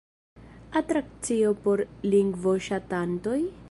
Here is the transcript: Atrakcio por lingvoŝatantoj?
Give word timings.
Atrakcio 0.81 1.53
por 1.67 1.85
lingvoŝatantoj? 2.11 3.43